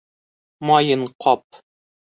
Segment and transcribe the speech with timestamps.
[0.69, 1.63] Майын ҡап